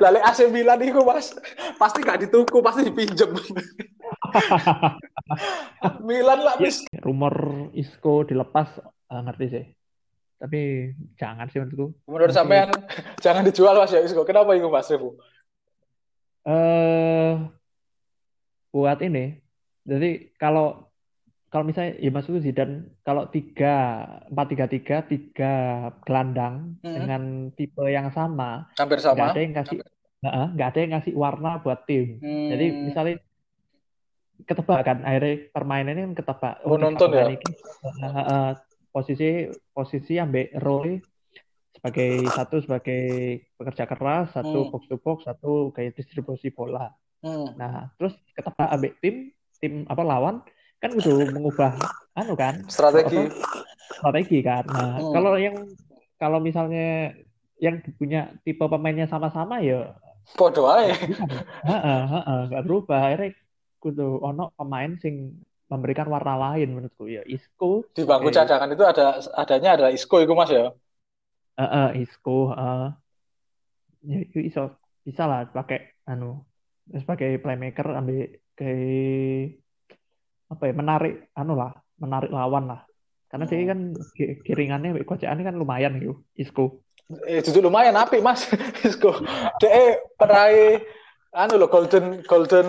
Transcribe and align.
Lalu 0.00 0.18
AC 0.20 0.40
Milan 0.50 0.80
itu 0.82 1.00
mas 1.02 1.32
pasti 1.78 2.02
gak 2.02 2.26
dituku, 2.26 2.58
pasti 2.60 2.80
dipinjem. 2.88 3.30
Milan 6.08 6.40
lah 6.42 6.54
Ya, 6.58 6.68
mis. 6.68 6.84
rumor 7.02 7.34
Isco 7.74 8.24
dilepas 8.24 8.68
eh, 8.84 9.22
ngerti 9.24 9.46
sih. 9.50 9.64
Tapi 10.38 10.60
jangan 11.16 11.46
sih 11.48 11.58
menurutku. 11.62 11.86
Menurut 12.04 12.30
Masih 12.30 12.38
sampean 12.40 12.68
jangan 13.20 13.42
dijual 13.46 13.74
mas 13.80 13.92
ya 13.92 14.00
Isco. 14.04 14.22
Kenapa 14.26 14.56
itu 14.56 14.68
mas 14.68 14.88
Revo? 14.90 15.16
eh 16.44 17.32
buat 18.68 18.98
ini. 19.00 19.40
Jadi 19.84 20.32
kalau 20.36 20.92
kalau 21.54 21.64
misalnya 21.70 21.92
ya 22.02 22.10
maksudku 22.10 22.42
Zidane 22.42 22.74
kalau 23.06 23.30
tiga 23.30 23.66
empat 24.30 24.46
tiga 24.50 24.66
tiga 24.74 24.96
tiga 25.06 25.52
gelandang 26.02 26.54
Hmm, 26.82 26.94
dengan 26.98 27.22
tipe 27.54 27.82
yang 27.86 28.10
sama 28.10 28.66
hampir 28.78 28.98
nggak 28.98 29.06
sama. 29.06 29.30
ada 29.30 29.38
yang 29.38 29.54
kasih 29.54 29.78
nggak 30.54 30.68
ada 30.70 30.78
yang 30.82 30.90
ngasih 30.98 31.14
warna 31.14 31.48
buat 31.62 31.78
tim. 31.86 32.18
Jadi 32.50 32.64
Hmm, 32.66 32.86
misalnya 32.90 33.14
ketebak 34.48 34.80
kan 34.82 34.98
akhirnya 35.06 35.34
permainan 35.54 35.94
ini 35.94 36.02
kan 36.10 36.14
ketebak 36.18 36.54
oh 36.66 36.76
nonton 36.76 37.10
ya. 37.14 37.24
ini 37.30 37.36
eh, 38.02 38.18
eh, 38.18 38.50
posisi 38.90 39.28
posisi 39.70 40.12
ambek 40.18 40.58
role 40.58 40.98
sebagai 41.74 42.10
satu 42.34 42.56
sebagai 42.64 43.04
pekerja 43.58 43.84
keras 43.86 44.34
satu 44.34 44.66
Hmm, 44.66 44.70
box 44.74 44.82
to 44.90 44.96
box 44.98 45.18
satu 45.28 45.70
kayak 45.74 45.94
distribusi 45.98 46.50
bola 46.50 46.90
hmm. 47.22 47.46
nah 47.60 47.94
terus 47.98 48.14
ketebak 48.34 48.68
ambek 48.74 48.92
tim 49.02 49.14
tim 49.62 49.72
apa 49.86 50.02
lawan 50.02 50.42
kan 50.84 50.90
udah 51.00 51.14
mengubah 51.32 51.72
anu 52.12 52.36
kan 52.36 52.54
Strategi. 52.68 53.24
strategi 53.96 54.38
kan 54.44 54.64
nah 54.68 55.00
Hmm. 55.00 55.12
kalau 55.16 55.32
yang 55.40 55.56
kalau 56.20 56.38
misalnya 56.44 57.16
yang 57.56 57.80
punya 57.96 58.36
tipe 58.44 58.60
pemainnya 58.68 59.08
sama-sama 59.08 59.64
ya 59.64 59.96
Podo 60.36 60.64
aja. 60.68 60.92
nggak. 61.04 61.44
Heeh, 61.68 62.00
heeh, 62.12 62.40
berubah 62.64 63.00
akhirnya 63.12 63.30
kudu 63.80 64.20
ono 64.24 64.52
pemain 64.56 64.92
sing 65.00 65.36
memberikan 65.68 66.08
warna 66.08 66.34
lain 66.40 66.68
menurutku 66.72 67.04
ya 67.08 67.20
Isco 67.28 67.84
Di 67.96 68.04
bangku 68.08 68.28
sebagai 68.28 68.36
cadangan 68.36 68.70
itu 68.72 68.84
ada 68.84 69.06
adanya 69.36 69.70
adalah 69.76 69.92
Isco 69.92 70.16
itu 70.24 70.32
mas 70.32 70.48
ya. 70.52 70.72
eh 71.60 71.68
eh, 71.78 71.88
Isco 72.02 72.52
eh, 72.52 72.84
ya 74.10 74.16
itu 74.24 74.38
iso 74.48 74.60
bisa 75.06 75.22
lah 75.30 75.40
pakai 75.56 75.78
anu 76.10 76.44
sebagai 77.00 77.28
playmaker 77.42 77.86
ambil 78.00 78.16
kayak 78.58 79.63
apa 80.64 80.72
ya 80.72 80.80
menarik 80.80 81.28
anu 81.36 81.60
lah 81.60 81.76
menarik 82.00 82.32
lawan 82.32 82.72
lah 82.72 82.80
karena 83.28 83.44
dia 83.44 83.60
Hmm. 83.60 83.68
kan 83.68 83.80
kiringannya 84.48 84.96
kocakannya 85.04 85.44
kan 85.44 85.56
lumayan 85.60 86.00
gitu 86.00 86.24
Isco 86.34 86.80
Eh, 87.28 87.44
itu 87.44 87.60
lumayan 87.60 88.00
apik 88.00 88.24
mas 88.24 88.48
Isco. 88.88 89.12
Dia 89.60 90.00
peraih 90.16 90.80
anu 91.36 91.60
loh 91.60 91.68
golden 91.68 92.24
golden 92.24 92.68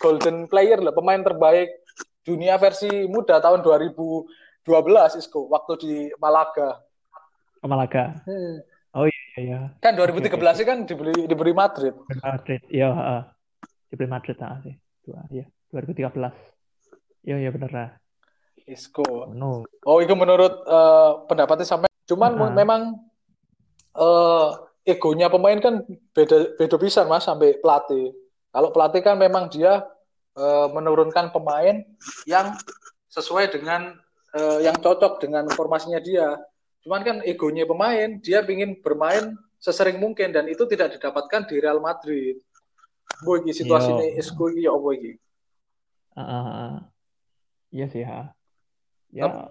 golden 0.00 0.48
player 0.48 0.80
loh 0.80 0.96
pemain 0.96 1.20
terbaik 1.20 1.68
dunia 2.24 2.56
versi 2.56 3.04
muda 3.04 3.44
tahun 3.44 3.60
2012 3.60 4.24
Isco 5.20 5.52
waktu 5.52 5.72
di 5.76 5.92
Malaga. 6.16 6.80
ke 7.60 7.66
Malaga 7.68 8.24
Hmm. 8.24 8.64
oh 8.96 9.04
iya 9.04 9.36
iya 9.36 9.60
Kan 9.84 10.00
oke 10.00 10.16
oke 10.16 10.32
2013 10.32 10.64
kan 10.64 10.78
dibeli 10.88 11.28
diberi 11.28 11.52
Madrid. 11.52 11.92
Madrid 12.24 12.64
iya 12.72 12.88
heeh. 12.88 13.22
di 13.92 14.06
Madrid 14.08 14.40
ah 14.40 14.64
sih 14.64 14.72
dua 15.04 15.28
ya 15.28 15.44
2013 15.76 16.53
iya 17.24 17.36
iya 17.40 17.50
bener 17.50 17.70
lah 17.72 17.88
Isco. 18.64 19.28
no 19.28 19.64
Oh, 19.84 20.00
itu 20.00 20.16
menurut 20.16 20.64
eh, 20.64 21.10
pendapatnya 21.28 21.68
sampai 21.68 21.88
cuman 22.08 22.32
Heeh. 22.32 22.52
memang 22.56 22.80
eh 23.94 24.48
egonya 24.84 25.28
pemain 25.28 25.56
kan 25.60 25.84
beda 26.16 26.56
beda 26.56 26.76
bisa 26.80 27.04
Mas 27.04 27.24
sampai 27.28 27.60
pelatih. 27.60 28.12
Kalau 28.48 28.72
pelatih 28.72 29.04
kan 29.04 29.20
memang 29.20 29.52
dia 29.52 29.84
eh, 30.36 30.66
menurunkan 30.72 31.28
pemain 31.28 31.84
yang 32.24 32.56
sesuai 33.12 33.52
dengan 33.52 33.92
eh, 34.32 34.64
yang 34.64 34.76
cocok 34.80 35.20
dengan 35.20 35.44
formasinya 35.52 36.00
dia. 36.00 36.32
Cuman 36.84 37.00
kan 37.04 37.16
egonya 37.24 37.64
pemain, 37.64 38.20
dia 38.20 38.44
ingin 38.44 38.76
bermain 38.80 39.32
sesering 39.60 39.96
mungkin 39.96 40.32
dan 40.32 40.44
itu 40.48 40.64
tidak 40.68 40.96
didapatkan 40.96 41.48
di 41.48 41.56
Real 41.60 41.80
Madrid. 41.80 42.40
Boy, 43.24 43.40
iki 43.44 43.64
situasi 43.64 43.92
Iya. 43.92 43.96
ini 44.00 44.06
Isco 44.20 44.44
iki 44.52 44.64
ya 44.64 44.72
apa 44.72 44.88
iki? 44.96 45.12
Heeh. 46.16 46.93
Iya 47.74 47.86
sih 47.90 48.02
ha. 48.06 48.30
Ya, 49.10 49.50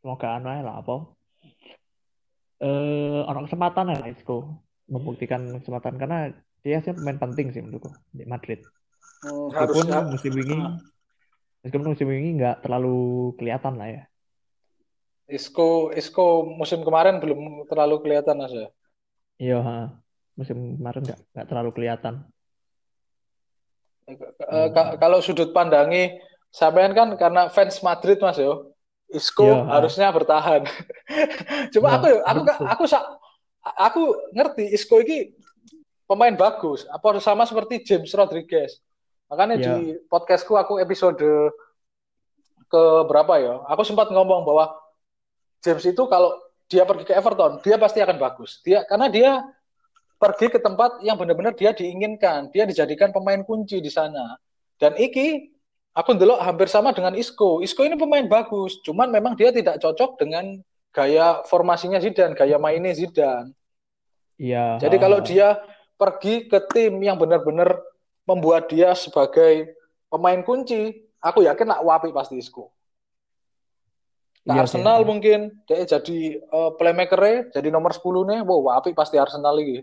semoga 0.00 0.36
anu 0.36 0.48
lah 0.52 0.84
apa. 0.84 0.96
Eh, 2.60 3.20
orang 3.24 3.44
kesempatan 3.48 3.88
lah 3.88 4.04
Isco 4.04 4.60
membuktikan 4.84 5.60
kesempatan 5.64 5.96
karena 5.96 6.28
dia 6.60 6.80
sih 6.84 6.92
pemain 6.92 7.16
penting 7.16 7.52
sih 7.56 7.64
menurutku 7.64 7.92
di 8.12 8.24
Madrid. 8.28 8.60
Hmm, 9.24 9.48
Meskipun 9.48 9.84
harusnya 9.88 10.00
musim 10.04 10.32
ini, 10.36 10.56
ah, 10.60 10.76
meskipun 11.64 11.88
musim 11.88 12.08
ini 12.12 12.36
nggak 12.36 12.60
terlalu 12.64 13.32
kelihatan 13.40 13.80
lah 13.80 13.88
ya. 13.88 14.02
Isco 15.24 15.88
Isco 15.96 16.44
musim 16.44 16.84
kemarin 16.84 17.16
belum 17.16 17.64
terlalu 17.64 18.04
kelihatan 18.04 18.36
Mas 18.44 18.52
ya. 18.52 18.68
Iya, 19.40 19.58
ha. 19.64 19.78
Musim 20.36 20.76
kemarin 20.76 21.02
nggak 21.08 21.20
nggak 21.32 21.46
terlalu 21.48 21.70
kelihatan. 21.72 22.14
Eh, 24.04 24.16
Hmm. 24.44 24.72
ka- 24.76 25.00
kalau 25.00 25.24
sudut 25.24 25.56
pandangi 25.56 26.12
sampean 26.54 26.94
kan 26.94 27.18
karena 27.18 27.50
fans 27.50 27.82
Madrid 27.82 28.22
Mas 28.22 28.38
yo. 28.38 28.70
Isco 29.10 29.46
Iya, 29.46 29.62
ha. 29.62 29.70
harusnya 29.78 30.08
bertahan. 30.10 30.62
Cuma 31.74 31.86
Iya, 31.90 31.96
aku 31.98 32.06
yo, 32.10 32.18
aku 32.26 32.40
aku 32.66 32.84
sa- 32.86 33.06
aku 33.78 34.02
ngerti 34.34 34.70
Isco 34.74 34.98
ini 34.98 35.34
pemain 36.06 36.34
bagus. 36.34 36.82
Apa 36.90 37.18
sama 37.18 37.46
seperti 37.46 37.82
James 37.86 38.10
Rodriguez. 38.10 38.78
Makanya 39.30 39.56
Iya, 39.58 39.66
di 39.66 39.74
podcastku 40.10 40.54
aku 40.58 40.82
episode 40.82 41.22
ke 42.70 42.82
berapa 43.06 43.34
ya? 43.38 43.54
Aku 43.70 43.86
sempat 43.86 44.10
ngomong 44.10 44.42
bahwa 44.42 44.74
James 45.62 45.84
itu 45.86 46.02
kalau 46.10 46.34
dia 46.66 46.82
pergi 46.82 47.04
ke 47.06 47.14
Everton, 47.14 47.60
dia 47.62 47.76
pasti 47.78 48.02
akan 48.02 48.18
bagus. 48.18 48.58
Dia 48.66 48.82
karena 48.88 49.06
dia 49.06 49.30
pergi 50.18 50.48
ke 50.48 50.58
tempat 50.58 50.98
yang 51.06 51.14
benar-benar 51.20 51.54
dia 51.54 51.70
diinginkan. 51.70 52.50
Dia 52.50 52.66
dijadikan 52.66 53.14
pemain 53.14 53.46
kunci 53.46 53.78
di 53.78 53.92
sana. 53.92 54.34
Dan 54.80 54.98
iki 54.98 55.53
aku 55.94 56.18
ndelok 56.18 56.42
hampir 56.42 56.66
sama 56.66 56.90
dengan 56.90 57.14
Isco. 57.14 57.62
Isco 57.62 57.86
ini 57.86 57.94
pemain 57.94 58.26
bagus, 58.26 58.82
cuman 58.82 59.08
memang 59.08 59.38
dia 59.38 59.54
tidak 59.54 59.78
cocok 59.78 60.18
dengan 60.18 60.58
gaya 60.90 61.42
formasinya 61.46 62.02
Zidane, 62.02 62.34
gaya 62.34 62.58
mainnya 62.58 62.92
Zidane. 62.92 63.54
iya, 64.36 64.76
Jadi 64.82 64.96
kalau 64.98 65.22
ha. 65.22 65.24
dia 65.24 65.48
pergi 65.94 66.50
ke 66.50 66.58
tim 66.74 66.98
yang 66.98 67.14
benar-benar 67.14 67.78
membuat 68.26 68.66
dia 68.66 68.92
sebagai 68.98 69.70
pemain 70.10 70.42
kunci, 70.42 71.06
aku 71.22 71.46
yakin 71.46 71.70
nak 71.70 71.86
wapi 71.86 72.10
pasti 72.10 72.42
Isco. 72.42 72.74
Nah, 74.44 74.60
Iya 74.60 74.68
Arsenal 74.68 75.00
ha. 75.00 75.08
mungkin 75.08 75.56
dia 75.64 75.88
jadi 75.88 76.20
eh, 76.42 76.70
playmaker 76.76 77.48
jadi 77.54 77.68
nomor 77.72 77.96
10 77.96 78.28
nih. 78.28 78.40
Wow, 78.44 78.68
wapi 78.68 78.92
pasti 78.92 79.16
Arsenal 79.16 79.56
lagi. 79.56 79.80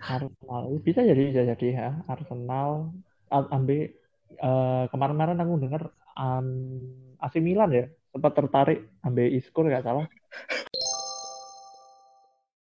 Arsenal 0.00 0.72
bisa 0.80 1.04
jadi 1.04 1.22
bisa 1.28 1.42
jadi 1.44 1.66
ya 1.68 1.88
Arsenal 2.08 2.94
ambil 3.28 3.92
eh, 4.38 4.84
kemarin-kemarin 4.90 5.38
aku 5.40 5.52
dengar 5.62 5.82
um, 6.18 6.48
AC 7.18 7.34
Milan 7.40 7.70
ya 7.72 7.84
sempat 8.10 8.32
tertarik 8.34 8.78
ambil 9.02 9.26
Isco 9.30 9.60
nggak 9.62 9.84
salah 9.86 10.06